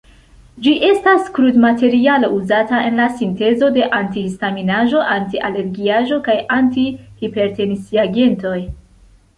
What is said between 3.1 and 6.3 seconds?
sintezo de anti-histaminaĵoj, anti-alergiaĵoj